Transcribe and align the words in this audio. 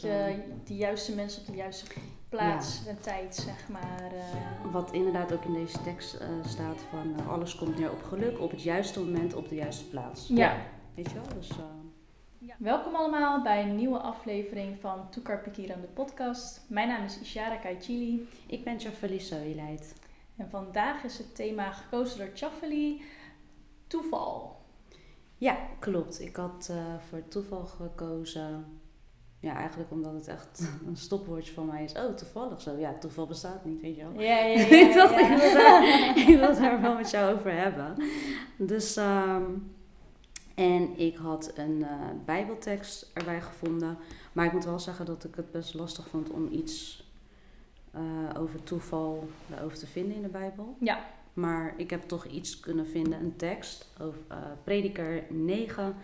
Dus 0.00 0.10
de, 0.10 0.42
de 0.64 0.74
juiste 0.74 1.14
mensen 1.14 1.40
op 1.40 1.46
de 1.46 1.54
juiste 1.56 1.86
plaats 2.28 2.86
en 2.86 3.00
tijd, 3.00 3.34
zeg 3.34 3.68
maar. 3.68 4.12
eh. 4.12 4.72
Wat 4.72 4.92
inderdaad 4.92 5.32
ook 5.32 5.44
in 5.44 5.52
deze 5.52 5.82
tekst 5.82 6.14
eh, 6.14 6.28
staat 6.44 6.80
van 6.90 7.14
eh, 7.18 7.28
alles 7.28 7.54
komt 7.54 7.78
neer 7.78 7.90
op 7.90 8.02
geluk, 8.02 8.40
op 8.40 8.50
het 8.50 8.62
juiste 8.62 9.00
moment, 9.04 9.34
op 9.34 9.48
de 9.48 9.54
juiste 9.54 9.88
plaats. 9.88 10.28
ja. 10.28 10.56
Weet 10.94 11.08
je 11.10 11.14
wel? 11.14 11.38
Dus, 11.38 11.48
eh, 11.48 11.64
Welkom 12.58 12.94
allemaal 12.94 13.42
bij 13.42 13.62
een 13.62 13.76
nieuwe 13.76 13.98
aflevering 13.98 14.80
van 14.80 15.10
Toekar 15.10 15.38
Pikiran 15.42 15.80
de 15.80 15.86
podcast. 15.86 16.64
Mijn 16.68 16.88
naam 16.88 17.04
is 17.04 17.20
Ishara 17.20 17.56
Kaichili 17.56 18.28
ik 18.46 18.64
ben 18.64 18.76
Jafali 18.76 19.20
Soileid. 19.20 19.94
en 20.36 20.50
vandaag 20.50 21.04
is 21.04 21.18
het 21.18 21.34
thema 21.34 21.72
gekozen 21.72 22.18
door 22.18 22.30
Chaffeli, 22.34 23.02
toeval. 23.86 24.58
Ja, 25.36 25.56
klopt. 25.78 26.20
Ik 26.20 26.36
had 26.36 26.68
eh, 26.70 26.94
voor 27.08 27.28
toeval 27.28 27.66
gekozen. 27.66 28.79
Ja, 29.40 29.54
eigenlijk 29.56 29.90
omdat 29.90 30.12
het 30.12 30.28
echt 30.28 30.70
een 30.86 30.96
stopwoordje 30.96 31.52
van 31.52 31.66
mij 31.66 31.84
is. 31.84 31.92
Oh, 31.92 32.14
toevallig 32.14 32.60
zo. 32.60 32.76
Ja, 32.76 32.94
toeval 32.98 33.26
bestaat 33.26 33.64
niet, 33.64 33.80
weet 33.80 33.96
je 33.96 34.02
wel. 34.02 34.22
Ja, 34.22 34.38
ja, 34.38 34.58
ja. 34.58 34.66
ik 34.66 34.94
dacht, 34.94 35.14
ja. 35.14 35.20
ik, 35.20 35.38
wil 35.38 35.52
daar, 35.52 36.16
ik 36.16 36.26
wil 36.26 36.48
het 36.48 36.58
daar 36.58 36.80
wel 36.80 36.94
met 36.94 37.10
jou 37.10 37.34
over 37.34 37.52
hebben. 37.52 37.94
Dus, 38.56 38.96
ehm, 38.96 39.44
en 40.54 40.98
ik 40.98 41.16
had 41.16 41.52
een 41.54 41.82
eh, 41.82 41.90
bijbeltekst 42.24 43.10
erbij 43.12 43.40
gevonden. 43.40 43.98
Maar 44.32 44.46
ik 44.46 44.52
moet 44.52 44.64
wel 44.64 44.78
zeggen 44.78 45.06
dat 45.06 45.24
ik 45.24 45.34
het 45.34 45.50
best 45.50 45.74
lastig 45.74 46.08
vond 46.08 46.30
om 46.30 46.48
iets 46.52 47.04
eh, 47.90 48.02
over 48.38 48.62
toeval 48.62 49.28
over 49.62 49.78
te 49.78 49.86
vinden 49.86 50.16
in 50.16 50.22
de 50.22 50.28
Bijbel. 50.28 50.76
Ja. 50.80 51.04
Maar 51.32 51.74
ik 51.76 51.90
heb 51.90 52.02
toch 52.02 52.24
iets 52.24 52.60
kunnen 52.60 52.86
vinden, 52.86 53.20
een 53.20 53.36
tekst 53.36 53.92
over 54.00 54.20
eh, 54.28 54.36
Prediker 54.64 55.24
9, 55.28 55.96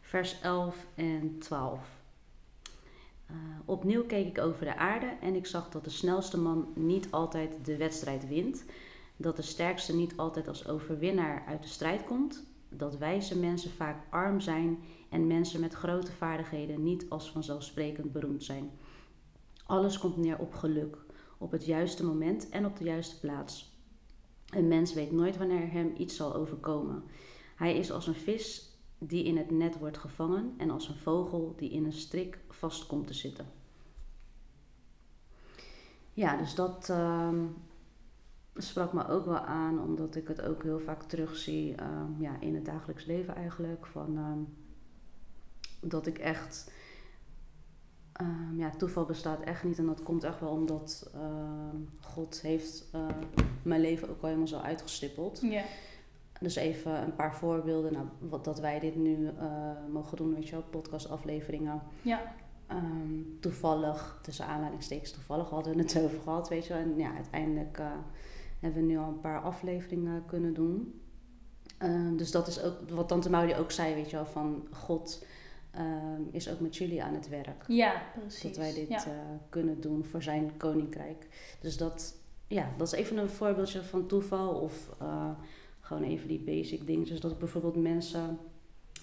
vers 0.00 0.40
11 0.40 0.86
en 0.94 1.36
12. 1.38 1.80
Eh, 3.28 3.34
opnieuw 3.64 4.04
keek 4.06 4.26
ik 4.26 4.38
over 4.38 4.64
de 4.64 4.76
aarde 4.76 5.16
en 5.20 5.34
ik 5.34 5.46
zag 5.46 5.70
dat 5.70 5.84
de 5.84 5.90
snelste 5.90 6.38
man 6.38 6.72
niet 6.74 7.10
altijd 7.10 7.64
de 7.64 7.76
wedstrijd 7.76 8.28
wint. 8.28 8.64
Dat 9.16 9.36
de 9.36 9.42
sterkste 9.42 9.96
niet 9.96 10.16
altijd 10.16 10.48
als 10.48 10.68
overwinnaar 10.68 11.44
uit 11.46 11.62
de 11.62 11.68
strijd 11.68 12.04
komt. 12.04 12.44
Dat 12.68 12.98
wijze 12.98 13.38
mensen 13.38 13.70
vaak 13.70 13.96
arm 14.10 14.40
zijn 14.40 14.78
en 15.08 15.26
mensen 15.26 15.60
met 15.60 15.74
grote 15.74 16.12
vaardigheden 16.12 16.82
niet 16.82 17.06
als 17.08 17.30
vanzelfsprekend 17.30 18.12
beroemd 18.12 18.44
zijn. 18.44 18.70
Alles 19.66 19.98
komt 19.98 20.16
neer 20.16 20.38
op 20.38 20.54
geluk, 20.54 20.96
op 21.38 21.50
het 21.50 21.64
juiste 21.64 22.04
moment 22.04 22.48
en 22.48 22.66
op 22.66 22.76
de 22.76 22.84
juiste 22.84 23.20
plaats. 23.20 23.76
Een 24.48 24.68
mens 24.68 24.94
weet 24.94 25.12
nooit 25.12 25.36
wanneer 25.36 25.72
hem 25.72 25.94
iets 25.96 26.16
zal 26.16 26.34
overkomen. 26.34 27.02
Hij 27.56 27.76
is 27.76 27.90
als 27.90 28.06
een 28.06 28.14
vis 28.14 28.67
die 28.98 29.24
in 29.24 29.36
het 29.36 29.50
net 29.50 29.78
wordt 29.78 29.98
gevangen 29.98 30.54
en 30.56 30.70
als 30.70 30.88
een 30.88 30.96
vogel 30.96 31.54
die 31.56 31.70
in 31.70 31.84
een 31.84 31.92
strik 31.92 32.38
vast 32.48 32.86
komt 32.86 33.06
te 33.06 33.14
zitten. 33.14 33.46
Ja, 36.12 36.36
dus 36.36 36.54
dat 36.54 36.88
ehm, 36.88 37.44
sprak 38.54 38.92
me 38.92 39.08
ook 39.08 39.24
wel 39.24 39.38
aan, 39.38 39.82
omdat 39.82 40.14
ik 40.14 40.28
het 40.28 40.42
ook 40.42 40.62
heel 40.62 40.80
vaak 40.80 41.02
terugzie 41.02 41.74
ehm, 41.74 42.20
ja, 42.22 42.40
in 42.40 42.54
het 42.54 42.64
dagelijks 42.64 43.04
leven 43.04 43.34
eigenlijk. 43.34 43.86
Van, 43.86 44.16
ehm, 44.16 44.38
dat 45.88 46.06
ik 46.06 46.18
echt, 46.18 46.72
ja, 48.56 48.70
toeval 48.70 49.04
bestaat 49.04 49.40
echt 49.40 49.64
niet 49.64 49.78
en 49.78 49.86
dat 49.86 50.02
komt 50.02 50.24
echt 50.24 50.40
wel 50.40 50.50
omdat 50.50 51.10
God 52.00 52.40
heeft 52.40 52.90
mijn 53.62 53.80
leven 53.80 54.08
ook 54.08 54.20
al 54.20 54.26
helemaal 54.26 54.48
zo 54.48 54.58
uitgestippeld. 54.58 55.40
Dus 56.40 56.56
even 56.56 57.02
een 57.02 57.14
paar 57.14 57.34
voorbeelden. 57.36 57.92
Nou, 57.92 58.06
wat, 58.18 58.44
dat 58.44 58.60
wij 58.60 58.78
dit 58.80 58.96
nu 58.96 59.26
eh, 59.38 59.70
mogen 59.92 60.16
doen, 60.16 60.34
weet 60.34 60.46
je 60.48 60.52
wel, 60.52 60.64
podcastafleveringen. 60.70 61.82
Ja. 62.02 62.20
Ehm, 62.66 63.22
toevallig, 63.40 64.18
tussen 64.22 64.46
aanleidingstekens 64.46 65.10
toevallig 65.12 65.48
hadden 65.48 65.74
we 65.76 65.82
het 65.82 65.98
over 66.04 66.18
gehad, 66.20 66.48
weet 66.48 66.66
je 66.66 66.72
wel. 66.72 66.82
En 66.82 66.96
ja, 66.98 67.14
uiteindelijk 67.14 67.78
eh, 67.78 67.86
hebben 68.60 68.80
we 68.82 68.88
nu 68.88 68.98
al 68.98 69.08
een 69.08 69.20
paar 69.20 69.40
afleveringen 69.40 70.22
kunnen 70.26 70.54
doen. 70.54 71.00
Ehm, 71.78 72.16
dus 72.16 72.30
dat 72.30 72.46
is 72.46 72.62
ook 72.62 72.90
wat 72.90 73.08
Tante 73.08 73.30
Maudie 73.30 73.56
ook 73.56 73.70
zei, 73.70 73.94
weet 73.94 74.10
je 74.10 74.16
wel, 74.16 74.26
van 74.26 74.66
God 74.72 75.24
ehm, 75.70 76.22
is 76.30 76.50
ook 76.50 76.60
met 76.60 76.76
jullie 76.76 77.02
aan 77.02 77.14
het 77.14 77.28
werk. 77.28 77.64
Ja, 77.66 78.02
precies. 78.18 78.42
Dat 78.42 78.56
wij 78.56 78.74
dit 78.74 78.88
Ja. 78.88 78.96
eh, 79.04 79.12
kunnen 79.48 79.80
doen 79.80 80.04
voor 80.04 80.22
zijn 80.22 80.56
koninkrijk. 80.56 81.26
Dus 81.60 81.76
dat, 81.76 82.14
ja, 82.46 82.68
dat 82.76 82.86
is 82.86 82.92
even 82.92 83.16
een 83.16 83.28
voorbeeldje 83.28 83.82
van 83.82 84.06
toeval. 84.06 84.54
Of 84.54 84.90
gewoon 85.88 86.02
even 86.02 86.28
die 86.28 86.40
basic 86.40 86.86
dingetjes. 86.86 87.20
Dat 87.20 87.30
ik 87.30 87.38
bijvoorbeeld 87.38 87.76
mensen 87.76 88.38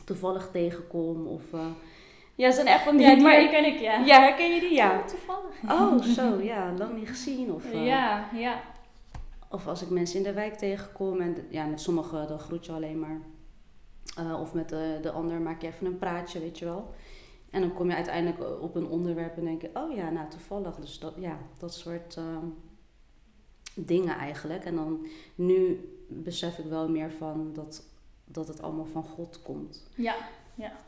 toevallig 0.03 0.49
tegenkom. 0.51 1.27
Of, 1.27 1.53
eh, 1.53 1.67
ja, 2.35 2.51
zijn 2.51 2.67
echt 2.67 2.83
van 2.83 2.97
die... 2.97 3.05
Ja, 3.05 3.13
die 3.13 3.23
maar 3.23 3.33
herken 3.33 3.65
ik, 3.65 3.79
ja. 3.79 3.99
ja, 3.99 4.19
herken 4.19 4.53
je 4.53 4.59
die? 4.59 4.73
Ja. 4.73 4.99
Oh, 4.99 5.05
toevallig. 5.05 5.53
Oh, 5.69 6.01
zo, 6.01 6.41
ja, 6.41 6.73
lang 6.77 6.97
niet 6.97 7.07
gezien. 7.07 7.51
Of, 7.51 7.71
eh, 7.71 7.85
Ja, 7.85 8.29
ja. 8.33 8.61
of 9.49 9.67
als 9.67 9.81
ik 9.81 9.89
mensen 9.89 10.17
in 10.17 10.23
de 10.23 10.33
wijk 10.33 10.53
tegenkom 10.53 11.21
en 11.21 11.35
ja, 11.49 11.65
met 11.65 11.81
sommigen 11.81 12.27
dan 12.27 12.39
groet 12.39 12.65
je 12.65 12.71
alleen 12.71 12.99
maar. 12.99 13.21
Eh, 14.17 14.39
of 14.41 14.53
met 14.53 14.69
de, 14.69 14.99
de 15.01 15.11
ander 15.11 15.41
maak 15.41 15.61
je 15.61 15.67
even 15.67 15.85
een 15.85 15.97
praatje, 15.97 16.39
weet 16.39 16.59
je 16.59 16.65
wel. 16.65 16.93
En 17.51 17.61
dan 17.61 17.73
kom 17.73 17.89
je 17.89 17.95
uiteindelijk 17.95 18.61
op 18.61 18.75
een 18.75 18.87
onderwerp 18.87 19.37
en 19.37 19.43
denk 19.43 19.61
je, 19.61 19.69
oh 19.73 19.95
ja, 19.95 20.09
nou 20.09 20.29
toevallig. 20.29 20.75
Dus 20.75 20.99
dat, 20.99 21.13
ja, 21.19 21.37
dat 21.59 21.73
soort 21.73 22.17
dingen 23.75 24.17
eigenlijk. 24.17 24.65
En 24.65 24.75
dan 24.75 25.05
nu 25.35 25.89
besef 26.07 26.57
ik 26.57 26.65
wel 26.65 26.89
meer 26.89 27.11
van 27.11 27.53
dat, 27.53 27.83
dat 28.25 28.47
het 28.47 28.61
allemaal 28.61 28.85
van 28.85 29.03
God 29.03 29.41
komt. 29.41 29.87
Ja. 29.95 30.15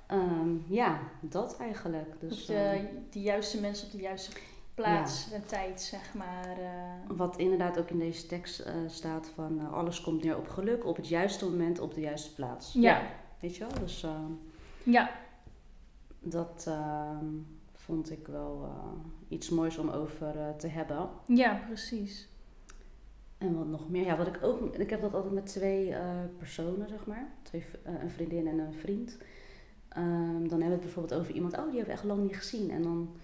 Ehm, 0.08 0.50
ja, 0.68 1.00
dat 1.22 1.58
eigenlijk. 1.58 2.20
Dus, 2.20 2.46
de, 2.46 2.54
ehm, 2.54 2.86
de 3.12 3.22
juiste 3.22 3.60
mensen 3.62 3.86
op 3.86 3.92
de 3.92 3.98
juiste 4.02 4.32
plaats 4.76 5.32
en 5.32 5.46
tijd, 5.46 5.82
zeg 5.82 6.14
maar. 6.14 6.58
eh. 6.60 7.18
Wat 7.18 7.38
inderdaad 7.38 7.80
ook 7.80 7.90
in 7.90 8.00
deze 8.00 8.26
tekst 8.26 8.60
eh, 8.60 8.74
staat 8.88 9.32
van 9.36 9.60
eh, 9.60 9.74
alles 9.74 10.02
komt 10.02 10.24
neer 10.24 10.38
op 10.38 10.48
geluk, 10.48 10.86
op 10.86 10.96
het 10.96 11.08
juiste 11.08 11.50
moment, 11.50 11.80
op 11.80 11.94
de 11.94 12.02
juiste 12.02 12.34
plaats. 12.34 12.74
Ja. 12.74 13.02
Weet 13.40 13.56
je 13.56 13.60
wel? 13.68 13.80
Dus 13.80 14.04
ehm, 14.04 14.32
Ja. 14.84 15.10
dat 16.20 16.70
vond 17.74 18.12
ik 18.12 18.28
wel 18.28 18.70
iets 19.28 19.50
moois 19.50 19.78
om 19.78 19.90
over 19.90 20.56
te 20.58 20.68
hebben. 20.68 21.10
Ja, 21.26 21.62
precies. 21.68 22.28
En 23.38 23.58
wat 23.58 23.68
nog 23.68 23.90
meer? 23.90 24.06
Ja, 24.06 24.18
wat 24.18 24.28
ik 24.28 24.40
ook... 24.42 24.76
Ik 24.76 24.90
heb 24.90 25.02
dat 25.02 25.14
altijd 25.14 25.34
met 25.34 25.46
twee 25.46 25.94
eh, 25.94 26.02
personen, 26.38 26.90
zeg 26.90 27.06
maar. 27.06 27.28
Twee, 27.42 27.64
eh, 27.84 27.94
een 28.02 28.10
vriendin 28.10 28.48
en 28.48 28.60
een 28.60 28.74
vriend. 28.74 29.18
Ehm, 29.90 30.48
dan 30.48 30.50
hebben 30.50 30.58
we 30.60 30.74
het 30.74 30.82
bijvoorbeeld 30.82 31.20
over 31.20 31.34
iemand... 31.34 31.54
Oh, 31.54 31.64
die 31.64 31.76
hebben 31.76 31.86
we 31.86 31.92
echt 31.92 32.04
lang 32.04 32.22
niet 32.22 32.38
gezien. 32.38 32.72
En 32.72 32.82
dan... 32.82 33.16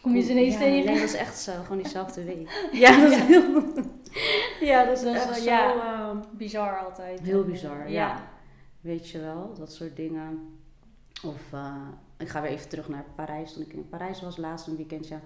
Kom 0.00 0.16
je 0.16 0.22
ze 0.22 0.30
ineens 0.30 0.54
ja, 0.54 0.60
tegen? 0.60 0.84
Nee, 0.84 1.00
dat 1.00 1.08
is 1.08 1.14
echt 1.14 1.38
zo. 1.38 1.52
Gewoon 1.62 1.82
diezelfde 1.82 2.24
week. 2.24 2.68
Ja, 2.72 3.00
dat 3.00 3.10
is 3.10 3.18
heel... 3.32 3.62
Ja, 4.60 4.84
dat 4.84 4.96
is 4.96 5.02
Dat 5.04 5.14
echt 5.14 5.36
zo... 5.36 5.44
ja. 5.44 5.74
ehm, 5.74 6.18
Bizar 6.30 6.78
altijd. 6.78 7.20
Heel 7.20 7.40
eh, 7.40 7.46
bizar, 7.46 7.90
ja. 7.90 8.30
Weet 8.80 9.08
je 9.08 9.20
wel, 9.20 9.54
dat 9.54 9.72
soort 9.72 9.96
dingen. 9.96 10.58
Of 11.24 11.52
eh, 11.52 11.88
ik 12.18 12.28
ga 12.28 12.42
weer 12.42 12.50
even 12.50 12.68
terug 12.68 12.88
naar 12.88 13.04
Parijs. 13.14 13.52
Toen 13.52 13.62
ik 13.62 13.72
in 13.72 13.88
Parijs 13.88 14.20
was, 14.20 14.36
laatst 14.36 14.66
een 14.66 14.76
weekendje. 14.76 15.18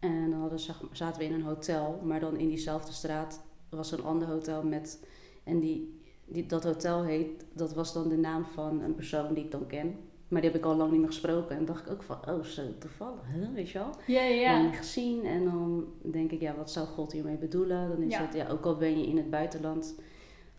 En 0.00 0.30
dan 0.30 0.40
hadden, 0.40 0.60
zaten 0.92 1.18
we 1.18 1.24
in 1.24 1.32
een 1.32 1.42
hotel. 1.42 2.00
Maar 2.04 2.20
dan 2.20 2.36
in 2.36 2.48
diezelfde 2.48 2.92
straat 2.92 3.42
was 3.68 3.92
een 3.92 4.04
ander 4.04 4.28
hotel 4.28 4.62
met... 4.62 5.06
En 5.44 5.60
die, 5.60 6.00
die, 6.24 6.46
dat 6.46 6.64
hotel 6.64 7.04
heet, 7.04 7.44
dat 7.52 7.74
was 7.74 7.92
dan 7.92 8.08
de 8.08 8.16
naam 8.16 8.44
van 8.44 8.80
een 8.80 8.94
persoon 8.94 9.34
die 9.34 9.44
ik 9.44 9.50
dan 9.50 9.66
ken. 9.66 9.96
Maar 10.28 10.40
die 10.40 10.50
heb 10.50 10.58
ik 10.60 10.66
al 10.66 10.76
lang 10.76 10.90
niet 10.90 11.00
meer 11.00 11.08
gesproken. 11.08 11.56
En 11.56 11.64
dacht 11.64 11.86
ik 11.86 11.92
ook 11.92 12.02
van, 12.02 12.16
oh 12.28 12.42
zo 12.44 12.62
toevallig, 12.78 13.20
hè? 13.24 13.52
weet 13.52 13.70
je 13.70 13.78
wel. 13.78 13.90
Ja, 14.06 14.22
ja, 14.22 14.40
ja. 14.40 14.62
niet 14.62 14.76
gezien. 14.76 15.24
En 15.24 15.44
dan 15.44 15.86
denk 16.02 16.30
ik, 16.30 16.40
ja, 16.40 16.54
wat 16.56 16.70
zou 16.70 16.86
God 16.86 17.12
hiermee 17.12 17.36
bedoelen? 17.36 17.88
Dan 17.88 18.02
is 18.02 18.12
Ja. 18.12 18.20
het, 18.20 18.34
ja, 18.34 18.48
ook 18.48 18.64
al 18.64 18.76
ben 18.76 18.98
je 18.98 19.06
in 19.06 19.16
het 19.16 19.30
buitenland, 19.30 19.94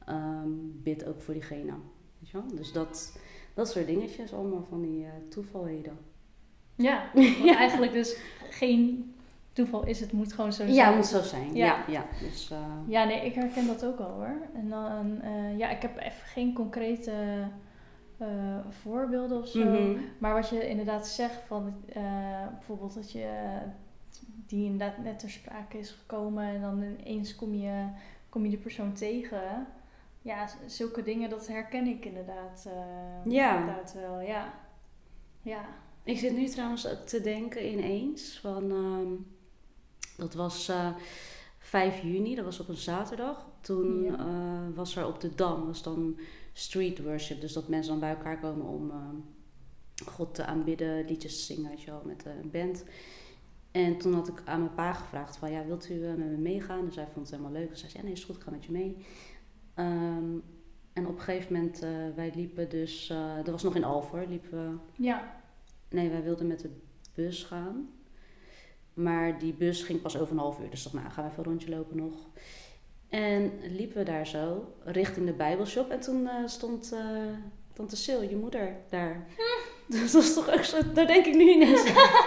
ehm, 0.06 0.50
bid 0.84 1.06
ook 1.06 1.22
voor 1.22 1.34
diegene. 1.34 1.74
Weet 2.20 2.30
je 2.30 2.38
wel? 2.38 2.56
Dus 2.56 2.72
dat, 2.72 3.20
dat 3.54 3.70
soort 3.70 3.88
dingetjes, 3.88 4.34
allemaal 4.34 4.66
van 4.70 4.82
die 4.82 5.04
eh, 5.04 5.12
toevalheden. 5.30 5.98
Ja, 6.76 7.12
wat 7.44 7.56
eigenlijk 7.56 7.94
dus 7.94 8.18
geen 8.50 9.14
toeval 9.54 9.86
is. 9.86 10.00
Het 10.00 10.12
moet 10.12 10.34
gewoon 10.34 10.54
zo 10.54 10.64
zijn. 10.64 10.74
Ja, 10.74 10.86
het 10.86 10.96
moet 10.96 11.06
zo 11.06 11.22
zijn. 11.22 11.56
Ja. 11.56 11.66
Ja, 11.66 11.84
ja. 11.88 12.06
Dus, 12.20 12.52
eh, 12.52 12.58
Ja, 12.88 13.04
nee, 13.04 13.26
ik 13.26 13.34
herken 13.34 13.68
dat 13.68 13.86
ook 13.86 14.00
al 14.00 14.10
hoor. 14.10 14.38
En 14.54 14.70
dan, 14.70 15.22
eh, 15.22 15.58
ja, 15.58 15.70
ik 15.70 15.82
heb 15.82 15.98
even 15.98 16.26
geen 16.28 16.54
concrete 16.54 17.12
eh, 18.18 18.28
voorbeelden 18.70 19.38
of 19.42 19.48
zo. 19.48 19.60
mhm. 19.64 20.00
Maar 20.18 20.34
wat 20.34 20.50
je 20.50 20.70
inderdaad 20.70 21.08
zegt 21.08 21.42
van 21.48 21.74
eh, 21.94 22.48
bijvoorbeeld 22.54 22.94
dat 22.94 23.12
je 23.12 23.30
die 24.48 24.66
inderdaad 24.66 24.98
net 25.04 25.20
ter 25.20 25.30
sprake 25.30 25.78
is 25.78 25.92
gekomen 25.92 26.44
en 26.44 26.62
dan 26.62 26.84
ineens 26.84 27.36
kom 27.36 27.54
je, 27.54 27.86
kom 28.30 28.44
je 28.46 28.52
de 28.52 28.58
persoon 28.58 28.94
tegen. 28.94 29.68
Ja, 30.22 30.48
zulke 30.66 31.04
dingen, 31.04 31.30
dat 31.30 31.48
herken 31.48 31.88
ik 31.88 32.06
inderdaad, 32.06 32.66
eh, 32.68 33.32
Ja. 33.34 33.60
inderdaad 33.60 33.94
wel. 33.94 34.20
Ja. 34.20 34.54
Ja. 35.42 35.66
Ik 36.04 36.18
zit 36.18 36.36
nu 36.38 36.46
trouwens 36.48 36.88
te 37.06 37.22
denken 37.22 37.72
ineens 37.72 38.40
van... 38.42 38.72
ehm, 38.72 39.14
dat 40.22 40.34
was 40.34 40.68
eh 40.70 40.90
5 41.60 42.02
juni, 42.04 42.36
dat 42.36 42.46
was 42.46 42.60
op 42.60 42.68
een 42.68 42.76
zaterdag. 42.78 43.46
Toen 43.62 44.04
Ja. 44.04 44.18
eh, 44.18 44.76
was 44.76 44.96
er 44.96 45.08
op 45.08 45.20
de 45.22 45.36
Dam, 45.36 45.66
was 45.66 45.84
dan 45.84 46.20
street 46.54 47.04
worship. 47.04 47.42
Dus 47.42 47.54
dat 47.54 47.68
mensen 47.68 47.92
dan 47.92 48.00
bij 48.00 48.10
elkaar 48.10 48.40
komen 48.40 48.66
om, 48.66 48.90
ehm, 48.92 49.16
God 50.06 50.34
te 50.36 50.46
aanbidden, 50.46 51.06
liedjes 51.06 51.36
te 51.46 51.54
zingen, 51.54 51.70
weet 51.70 51.82
je 51.82 51.92
wel, 51.92 52.02
met 52.06 52.26
een 52.26 52.52
band. 52.52 52.84
En 53.72 53.98
toen 53.98 54.14
had 54.14 54.28
ik 54.28 54.42
aan 54.46 54.60
mijn 54.60 54.74
pa 54.74 54.94
gevraagd 54.94 55.38
van, 55.38 55.52
ja, 55.52 55.66
wilt 55.66 55.90
u 55.90 55.94
met 55.94 56.18
me 56.18 56.38
meegaan? 56.38 56.86
Dus 56.86 56.96
hij 56.96 57.08
vond 57.14 57.30
het 57.30 57.36
helemaal 57.36 57.60
leuk. 57.62 57.70
Dus 57.70 57.82
hij 57.82 57.90
zei, 57.90 58.04
ja, 58.04 58.10
nee, 58.10 58.18
is 58.18 58.24
goed, 58.26 58.36
ik 58.36 58.42
ga 58.42 58.52
met 58.52 58.66
je 58.66 58.72
mee. 58.72 58.98
Ehm, 59.74 60.34
en 60.94 61.08
op 61.08 61.16
een 61.18 61.22
gegeven 61.22 61.54
moment, 61.54 61.84
uh, 61.84 61.90
wij 62.16 62.32
liepen 62.36 62.70
dus, 62.70 63.10
uh, 63.10 63.36
dat 63.36 63.48
was 63.50 63.64
nog 63.64 63.76
in 63.76 63.84
Alver, 63.84 64.28
liepen 64.28 64.50
we. 64.52 64.78
Ja. 65.04 65.42
Nee, 65.90 66.10
wij 66.10 66.24
wilden 66.24 66.48
met 66.48 66.60
de 66.60 66.70
bus 67.14 67.44
gaan. 67.44 67.90
Maar 68.94 69.40
die 69.40 69.54
bus 69.54 69.84
ging 69.84 70.02
pas 70.02 70.18
over 70.18 70.34
een 70.34 70.40
half 70.40 70.60
uur. 70.60 70.70
Dus 70.70 70.84
dacht, 70.84 70.96
nou, 70.96 71.10
gaan 71.10 71.24
we 71.24 71.30
even 71.30 71.44
een 71.44 71.50
rondje 71.50 71.70
lopen 71.70 71.98
nog. 71.98 72.14
En 73.10 73.52
liepen 73.62 73.98
we 73.98 74.04
daar 74.04 74.28
zo, 74.28 74.74
richting 74.84 75.26
de 75.26 75.34
Bijbelshop. 75.34 75.90
En 75.90 76.00
toen 76.00 76.22
uh, 76.22 76.32
stond 76.46 76.94
Tante 77.74 77.96
Sil, 78.04 78.22
je 78.22 78.36
moeder, 78.36 78.76
daar. 78.90 79.26
Dus 79.88 80.12
dat 80.12 80.24
is 80.24 80.34
toch 80.34 80.50
ook 80.54 80.64
zo, 80.64 80.78
daar 80.94 81.08
denk 81.08 81.26
ik 81.26 81.36
nu 81.36 81.50
ineens. 81.50 81.84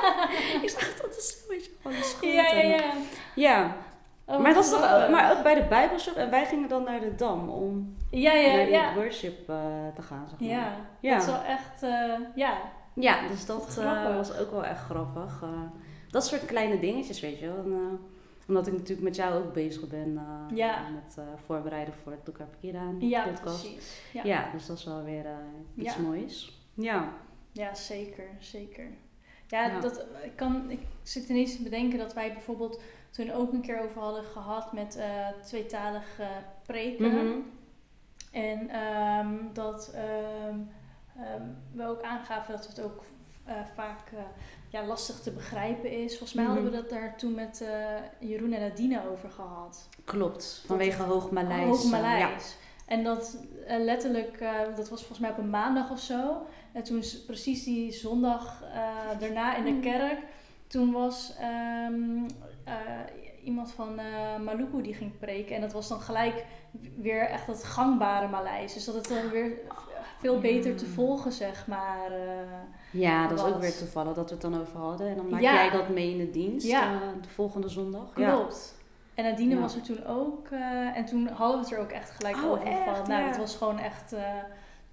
ik 0.62 0.70
zag 0.76 0.94
Tante 0.94 1.20
Sil, 1.28 1.48
weet 1.48 1.64
je 1.64 1.70
gewoon, 1.82 1.96
de 2.20 2.26
Ja, 2.26 2.52
ja, 2.52 2.60
ja. 2.60 2.92
Ja. 3.34 3.76
Oh, 4.26 4.40
maar, 4.40 4.54
dat 4.54 4.64
is 4.64 4.70
toch, 4.70 5.08
maar 5.10 5.36
ook 5.36 5.42
bij 5.42 5.54
de 5.54 5.64
Bijbelshop. 5.64 6.14
En 6.14 6.30
wij 6.30 6.46
gingen 6.46 6.68
dan 6.68 6.84
naar 6.84 7.00
de 7.00 7.14
Dam 7.14 7.48
om 7.48 7.96
Ja, 8.10 8.32
ja, 8.32 8.56
naar 8.56 8.68
ja. 8.68 8.94
worship 8.94 9.48
eh, 9.48 9.56
te 9.94 10.02
gaan, 10.02 10.26
zeg 10.28 10.40
maar. 10.40 10.48
Ja, 10.48 10.76
Ja. 11.00 11.14
dat 11.14 11.22
is 11.22 11.30
wel 11.30 11.42
echt, 11.42 11.82
eh, 11.82 12.26
ja. 12.34 12.58
Ja, 12.94 13.28
dus 13.28 13.46
dat 13.46 13.78
eh, 13.78 14.16
was 14.16 14.38
ook 14.38 14.50
wel 14.50 14.64
echt 14.64 14.80
grappig. 14.80 15.42
Dat 16.14 16.26
soort 16.26 16.44
kleine 16.44 16.78
dingetjes, 16.78 17.20
weet 17.20 17.38
je 17.38 17.46
wel. 17.46 17.56
En, 17.64 17.72
eh, 17.72 18.48
omdat 18.48 18.66
ik 18.66 18.72
natuurlijk 18.72 19.02
met 19.02 19.16
jou 19.16 19.44
ook 19.44 19.52
bezig 19.52 19.88
ben 19.88 20.16
eh, 20.16 20.56
Ja. 20.56 20.88
met 20.88 21.18
eh, 21.18 21.24
voorbereiden 21.44 21.94
voor 21.94 22.12
het 22.12 22.48
Kiraan 22.60 23.00
Ja, 23.00 23.24
podcast. 23.24 23.62
precies. 23.62 24.00
Ja. 24.12 24.24
Ja. 24.24 24.50
dus 24.52 24.66
dat 24.66 24.78
is 24.78 24.84
wel 24.84 25.02
weer 25.04 25.26
iets 25.76 25.94
Ja. 25.94 26.00
moois. 26.00 26.58
Ja. 26.74 27.12
Ja, 27.52 27.74
zeker, 27.74 28.24
zeker. 28.38 28.86
Ja, 29.48 29.66
Ja. 29.66 29.80
Dat, 29.80 30.06
ik, 30.24 30.36
kan, 30.36 30.70
ik 30.70 30.80
zit 31.02 31.28
ineens 31.28 31.56
te 31.56 31.62
bedenken 31.62 31.98
dat 31.98 32.14
wij 32.14 32.32
bijvoorbeeld 32.32 32.80
toen 33.10 33.30
ook 33.30 33.52
een 33.52 33.60
keer 33.62 33.82
over 33.82 34.00
hadden 34.00 34.24
gehad 34.24 34.72
met 34.72 34.98
tweetalig 35.46 36.20
preken. 36.66 37.14
Mhm. 37.14 37.38
En 38.32 38.68
ehm, 38.68 39.34
dat 39.52 39.92
ehm, 39.94 40.58
ehm, 41.16 41.48
we 41.72 41.86
ook 41.86 42.02
aangaven 42.02 42.54
dat 42.56 42.66
het 42.66 42.80
ook 42.80 43.04
eh, 43.44 43.54
vaak 43.74 44.08
eh, 44.12 44.18
ja, 44.68 44.84
lastig 44.84 45.20
te 45.20 45.30
begrijpen 45.30 45.90
is. 45.90 46.08
Volgens 46.10 46.32
mij 46.34 46.44
hadden 46.44 46.64
we 46.64 46.70
Mhm. 46.70 46.78
dat 46.80 46.90
daar 46.90 47.16
toen 47.16 47.34
met 47.34 47.60
eh, 47.60 48.28
Jeroen 48.28 48.52
en 48.52 48.70
Adina 48.70 49.02
over 49.12 49.30
gehad. 49.30 49.88
Klopt, 50.04 50.62
vanwege 50.66 51.02
Hoog 51.02 51.30
Maleis. 51.30 51.64
Hoog 51.66 51.84
Maleis. 51.90 52.56
En 52.86 53.04
dat 53.04 53.36
letterlijk, 53.66 54.38
dat 54.76 54.88
was 54.88 54.98
volgens 54.98 55.18
mij 55.18 55.30
op 55.30 55.38
een 55.38 55.50
maandag 55.50 55.90
of 55.90 56.00
zo. 56.00 56.46
En 56.72 56.82
toen 56.82 57.02
precies 57.26 57.64
die 57.64 57.92
zondag 57.92 58.62
daarna 59.18 59.56
in 59.56 59.64
de 59.64 59.70
Hmm. 59.70 59.80
kerk, 59.80 60.18
toen 60.66 60.92
was 60.92 61.34
ehm, 61.40 62.24
eh, 62.64 62.74
iemand 63.44 63.72
van 63.72 63.94
Maluku 64.44 64.82
die 64.82 64.94
ging 64.94 65.18
preken. 65.18 65.54
En 65.54 65.60
dat 65.60 65.72
was 65.72 65.88
dan 65.88 66.00
gelijk 66.00 66.44
weer 66.96 67.20
echt 67.28 67.46
dat 67.46 67.64
gangbare 67.64 68.28
Maleis. 68.28 68.74
Dus 68.74 68.84
dat 68.84 68.94
het 68.94 69.08
dan 69.08 69.28
weer 69.30 69.52
veel 70.18 70.40
beter 70.40 70.76
te 70.76 70.84
Ja. 70.84 70.90
volgen, 70.90 71.32
zeg 71.32 71.66
maar. 71.66 72.10
eh. 72.12 72.36
Ja, 72.90 73.26
dat 73.28 73.38
is 73.38 73.44
ook 73.54 73.60
weer 73.60 73.76
toevallig 73.76 74.14
dat 74.14 74.24
we 74.28 74.32
het 74.32 74.42
dan 74.42 74.60
over 74.60 74.78
hadden. 74.78 75.08
En 75.08 75.16
dan 75.16 75.28
maak 75.28 75.40
Ja. 75.40 75.54
jij 75.54 75.70
dat 75.70 75.88
mee 75.88 76.10
in 76.10 76.18
de 76.18 76.30
dienst 76.30 76.66
Ja. 76.66 76.92
eh, 76.92 77.00
de 77.22 77.28
volgende 77.28 77.68
zondag. 77.68 78.12
Klopt. 78.12 78.82
En 79.14 79.24
Nadine 79.24 79.60
was 79.60 79.74
er 79.76 79.82
toen 79.82 80.04
ook. 80.04 80.48
eh, 80.48 80.96
en 80.96 81.04
toen 81.04 81.26
hadden 81.28 81.58
we 81.58 81.64
het 81.64 81.74
er 81.74 81.80
ook 81.80 81.90
echt 81.90 82.10
gelijk 82.10 82.36
Oh, 82.36 82.44
over. 82.50 82.66
echt? 82.66 82.96
Van, 82.98 83.08
nou, 83.08 83.22
het 83.26 83.36
was 83.36 83.56
gewoon 83.56 83.78
echt, 83.78 84.14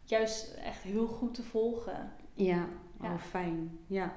juist 0.04 0.54
echt 0.54 0.82
heel 0.82 1.08
goed 1.08 1.34
te 1.34 1.44
volgen. 1.44 2.12
Ja, 2.34 2.66
oh 3.02 3.18
fijn. 3.30 3.80
Ja. 3.88 4.12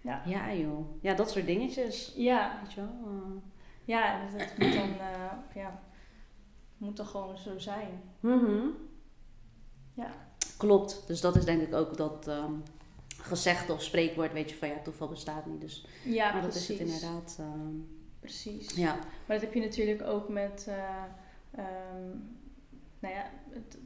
Ja. 0.00 0.22
ja, 0.24 0.52
joh. 0.52 0.86
Ja, 1.00 1.14
dat 1.14 1.30
soort 1.30 1.46
dingetjes. 1.46 2.12
Ja, 2.16 2.58
Weet 2.62 2.72
je 2.72 2.80
wel. 2.80 3.42
ja 3.84 4.12
en 4.20 4.38
dat 4.38 4.48
moet 4.58 4.74
dan, 4.74 4.88
ja, 5.54 5.80
moet 6.76 6.96
dan 6.96 7.06
gewoon 7.06 7.38
zo 7.38 7.58
zijn. 7.58 8.02
Mhm. 8.20 8.66
Ja. 9.94 10.10
Klopt. 10.60 11.02
Dus 11.06 11.20
dat 11.20 11.36
is 11.36 11.44
denk 11.44 11.62
ik 11.62 11.74
ook 11.74 11.96
dat 11.96 12.28
ehm 12.28 12.52
gezegd 13.22 13.70
of 13.70 13.82
spreekwoord, 13.82 14.32
weet 14.32 14.50
je, 14.50 14.56
van 14.56 14.68
ja, 14.68 14.74
toeval 14.82 15.08
bestaat 15.08 15.46
niet. 15.46 15.60
Dus, 15.60 15.86
Ja, 16.04 16.32
maar 16.32 16.42
dat 16.42 16.50
precies. 16.50 16.68
is 16.70 16.78
het 16.78 16.88
inderdaad. 16.88 17.36
ehm, 17.38 17.74
Precies. 18.20 18.74
ja. 18.74 18.94
Maar 18.94 19.36
dat 19.36 19.40
heb 19.40 19.54
je 19.54 19.60
natuurlijk 19.60 20.02
ook 20.02 20.28
met, 20.28 20.64
eh, 20.68 21.02
ehm, 21.50 22.08
nou 22.98 23.14
ja, 23.14 23.30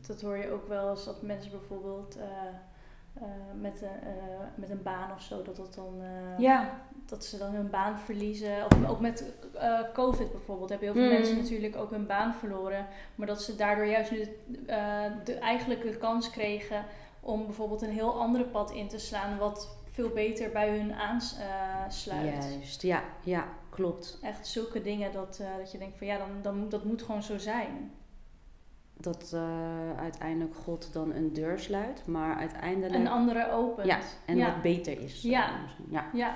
dat 0.07 0.21
hoor 0.21 0.37
je 0.37 0.51
ook 0.51 0.69
wel 0.69 0.91
eens 0.91 1.05
dat 1.05 1.23
mensen 1.23 1.51
bijvoorbeeld 1.51 2.17
eh, 2.17 2.25
met, 3.61 3.83
een, 3.83 4.09
eh, 4.09 4.45
met 4.55 4.71
een 4.71 4.83
baan 4.83 5.13
of 5.13 5.23
zo, 5.23 5.43
dat 5.43 5.57
dat 5.57 5.75
dan, 5.75 5.95
eh, 6.01 6.39
ja. 6.39 6.81
dat 7.07 7.25
ze 7.25 7.39
dan 7.39 7.53
hun 7.55 7.71
baan 7.71 7.99
verliezen. 7.99 8.65
Of 8.65 8.89
ook 8.89 9.01
met 9.01 9.33
eh, 9.55 9.81
COVID 9.93 10.33
bijvoorbeeld 10.33 10.69
hebben 10.71 10.89
heel 10.89 10.97
veel 10.97 11.11
Mm. 11.11 11.17
mensen 11.17 11.37
natuurlijk 11.37 11.77
ook 11.77 11.91
hun 11.91 12.07
baan 12.07 12.35
verloren. 12.35 12.87
Maar 13.15 13.27
dat 13.27 13.43
ze 13.43 13.57
daardoor 13.57 13.87
juist 13.87 14.11
nu 14.11 14.21
eh, 14.67 15.05
de, 15.25 15.35
eigenlijk 15.35 15.83
de 15.83 15.97
kans 15.97 16.31
kregen 16.31 16.85
om 17.21 17.45
bijvoorbeeld 17.45 17.83
een 17.83 17.91
heel 17.91 18.21
andere 18.21 18.45
pad 18.45 18.71
in 18.71 18.89
te 18.89 18.99
slaan, 18.99 19.39
wat 19.39 19.77
veel 19.91 20.09
beter 20.09 20.51
bij 20.51 20.79
hun 20.79 20.93
aansluit. 20.95 22.45
Juist. 22.53 22.83
Ja, 22.83 23.03
ja, 23.23 23.45
klopt. 23.71 24.19
Echt 24.23 24.47
zulke 24.47 24.83
dingen 24.83 25.13
dat, 25.13 25.39
eh, 25.41 25.47
dat 25.59 25.73
je 25.73 25.79
denkt 25.79 25.99
van 25.99 26.07
ja, 26.07 26.19
dan, 26.19 26.29
dan, 26.43 26.69
dat 26.69 26.85
moet 26.85 27.03
gewoon 27.03 27.23
zo 27.23 27.39
zijn. 27.39 27.93
Dat 28.97 29.33
eh, 29.35 29.97
uiteindelijk 29.99 30.55
God 30.57 30.93
dan 30.93 31.13
een 31.13 31.33
deur 31.33 31.59
sluit, 31.59 32.07
maar 32.07 32.37
uiteindelijk. 32.37 32.95
Een 32.95 33.09
andere 33.09 33.51
opent. 33.53 33.87
Ja, 33.87 33.99
en 34.27 34.37
ja. 34.37 34.53
wat 34.53 34.63
beter 34.63 35.01
is. 35.01 35.23
Ja. 35.23 35.61
ja. 35.91 36.11
Ja, 36.13 36.35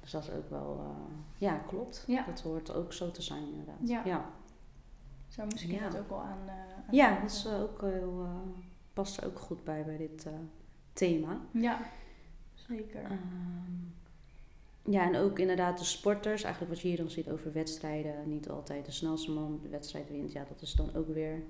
Dus 0.00 0.10
dat 0.10 0.22
is 0.22 0.30
ook 0.30 0.50
wel. 0.50 0.78
eh, 0.80 1.14
ja, 1.38 1.54
klopt. 1.68 2.04
Ja. 2.06 2.24
Dat 2.26 2.40
hoort 2.40 2.74
ook 2.74 2.92
zo 2.92 3.10
te 3.10 3.22
zijn, 3.22 3.42
inderdaad. 3.44 3.76
Ja. 3.88 4.02
ja. 4.04 4.24
zou 5.28 5.48
misschien 5.52 5.82
het 5.82 5.98
ook 5.98 6.08
wel 6.08 6.20
aan. 6.20 6.38
eh, 6.46 6.52
aan 6.52 6.84
Ja, 6.90 7.20
dat 7.20 7.30
is 7.30 7.46
ook 7.48 7.80
heel, 7.80 8.26
past 8.92 9.16
er 9.16 9.26
ook 9.26 9.38
goed 9.38 9.64
bij 9.64 9.84
bij 9.84 9.96
dit 9.96 10.26
thema. 10.92 11.40
Ja, 11.50 11.78
zeker. 12.54 13.02
Ehm, 13.04 13.18
ja, 14.84 15.02
en 15.04 15.16
ook 15.16 15.38
inderdaad 15.38 15.78
de 15.78 15.84
sporters. 15.84 16.42
Eigenlijk 16.42 16.72
wat 16.74 16.82
je 16.82 16.88
hier 16.88 16.96
dan 16.96 17.10
ziet 17.10 17.30
over 17.30 17.52
wedstrijden. 17.52 18.28
Niet 18.28 18.48
altijd 18.48 18.86
de 18.86 18.92
snelste 18.92 19.30
man 19.30 19.58
de 19.62 19.68
wedstrijd 19.68 20.08
wint. 20.10 20.32
Ja, 20.32 20.44
dat 20.48 20.62
is 20.62 20.72
dan 20.74 20.94
ook 20.94 21.08
weer... 21.08 21.42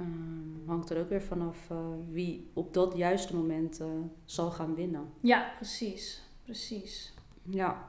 ehm, 0.00 0.68
hangt 0.68 0.90
er 0.90 1.00
ook 1.00 1.08
weer 1.08 1.22
vanaf 1.22 1.70
eh, 1.70 1.78
wie 2.10 2.50
op 2.54 2.74
dat 2.74 2.96
juiste 2.96 3.36
moment 3.36 3.80
eh, 3.80 3.86
zal 4.24 4.50
gaan 4.50 4.74
winnen. 4.74 5.12
Ja, 5.20 5.52
precies. 5.56 6.22
Precies. 6.44 7.14
Ja. 7.42 7.88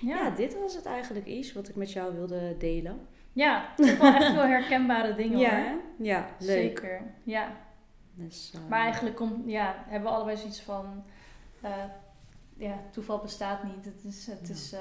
Ja, 0.00 0.16
ja, 0.16 0.30
dit 0.30 0.58
was 0.58 0.74
het 0.74 0.84
eigenlijk 0.84 1.26
iets 1.26 1.52
wat 1.52 1.68
ik 1.68 1.74
met 1.76 1.92
jou 1.92 2.14
wilde 2.14 2.56
delen. 2.58 3.06
ja 3.32 3.72
zijn 3.76 3.98
wel 3.98 4.14
echt 4.14 4.32
veel 4.32 4.42
herkenbare 4.46 5.14
dingen 5.22 5.38
ja, 5.38 5.70
hoor. 5.70 5.80
ja, 5.98 6.28
leuk. 6.38 6.48
Zeker. 6.48 7.14
Ja. 7.22 7.56
Dus, 8.14 8.52
eh, 8.54 8.68
Maar 8.68 8.80
eigenlijk 8.80 9.16
komt, 9.16 9.46
ja, 9.50 9.84
hebben 9.86 10.10
we 10.10 10.16
allebei 10.16 10.36
zoiets 10.36 10.62
van, 10.62 11.04
ja, 12.56 12.78
toeval 12.90 13.18
bestaat 13.18 13.62
niet. 13.64 13.84
Het, 13.84 14.04
is, 14.04 14.26
het, 14.26 14.48
Ja. 14.48 14.54
is, 14.54 14.74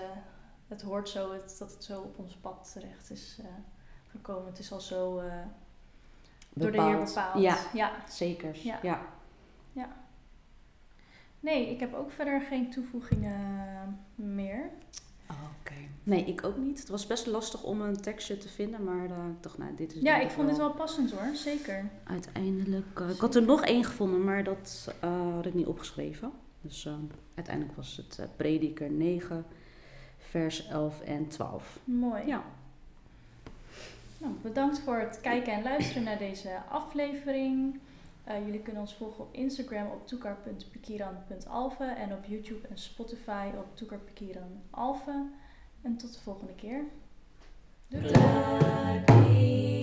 het 0.67 0.81
hoort 0.81 1.09
zo 1.09 1.31
het, 1.33 1.55
dat 1.59 1.71
het 1.71 1.83
zo 1.83 2.01
op 2.01 2.17
ons 2.19 2.35
pad 2.35 2.71
terecht 2.73 3.11
is 3.11 3.39
gekomen. 4.11 4.45
Het 4.45 4.59
is 4.59 4.71
al 4.71 4.79
zo 4.79 5.17
eh, 5.17 5.33
door 6.53 6.71
de 6.71 6.81
Heer 6.81 7.03
bepaald. 7.03 7.41
Ja, 7.41 7.57
ja. 7.73 7.91
zeker. 8.09 8.55
Ja. 8.63 8.79
ja. 8.81 9.01
Nee, 11.39 11.69
ik 11.69 11.79
heb 11.79 11.93
ook 11.93 12.11
verder 12.11 12.41
geen 12.41 12.69
toevoegingen 12.69 13.99
meer. 14.15 14.69
Oh, 15.29 15.37
Oké. 15.59 15.73
Nee, 16.03 16.25
ik 16.25 16.43
ook 16.43 16.57
niet. 16.57 16.79
Het 16.79 16.89
was 16.89 17.07
best 17.07 17.25
lastig 17.25 17.63
om 17.63 17.81
een 17.81 18.01
tekstje 18.01 18.37
te 18.37 18.49
vinden, 18.49 18.83
maar 18.83 19.05
eh, 19.05 19.27
ik 19.27 19.43
dacht, 19.43 19.57
nou, 19.57 19.75
dit 19.75 19.95
is 19.95 20.01
Ja, 20.01 20.19
ik 20.19 20.29
vond 20.29 20.47
dit 20.47 20.57
wel 20.57 20.71
passend 20.71 21.11
hoor, 21.11 21.35
zeker. 21.35 21.89
Uiteindelijk, 22.03 22.99
eh, 22.99 23.09
ik 23.09 23.19
had 23.19 23.35
er 23.35 23.43
nog 23.43 23.63
één 23.63 23.83
gevonden, 23.83 24.23
maar 24.23 24.43
dat 24.43 24.93
eh, 24.99 25.33
had 25.33 25.45
ik 25.45 25.53
niet 25.53 25.67
opgeschreven. 25.67 26.31
Dus 26.61 26.85
eh, 26.85 26.93
uiteindelijk 27.35 27.75
was 27.75 27.97
het 27.97 28.19
eh, 28.19 28.25
Prediker 28.35 28.91
9, 28.91 29.45
vers 30.17 30.67
11 30.67 31.01
en 31.01 31.27
12. 31.27 31.79
Mooi. 31.83 32.25
Ja. 32.25 32.43
Nou, 34.21 34.33
bedankt 34.41 34.79
voor 34.79 34.97
het 34.97 35.21
kijken 35.21 35.53
en 35.53 35.63
luisteren 35.63 36.03
naar 36.03 36.17
deze 36.17 36.61
aflevering. 36.69 37.79
Eh, 38.23 38.45
jullie 38.45 38.61
kunnen 38.61 38.81
ons 38.81 38.95
volgen 38.95 39.23
op 39.23 39.33
Instagram 39.33 39.87
op 39.87 40.07
toekar.pikiran.alve 40.07 41.83
en 41.83 42.13
op 42.13 42.25
YouTube 42.25 42.67
en 42.67 42.77
Spotify 42.77 43.49
op 43.57 43.75
toekarpikiranalve. 43.75 45.25
En 45.81 45.97
tot 45.97 46.13
de 46.13 46.19
volgende 46.19 46.55
keer. 46.55 46.83
Doei. 47.87 49.80